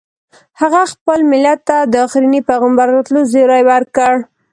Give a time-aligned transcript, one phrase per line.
[0.59, 4.13] هغه خپل ملت ته د اخرني پیغمبر راتلو زیری ورکړ.